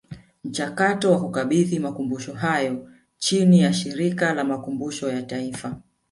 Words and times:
Mchakato 0.43 1.11
wa 1.11 1.19
kuyakabidhi 1.19 1.79
Makumbusho 1.79 2.33
hayo 2.33 2.89
chini 3.17 3.59
ya 3.61 3.73
Shirika 3.73 4.33
la 4.33 4.43
Makumbusho 4.43 5.09
ya 5.09 5.21
Taifa 5.21 5.81